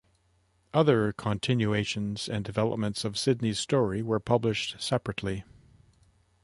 [0.73, 5.43] Other continuations and developments of Sidney's story were published separately.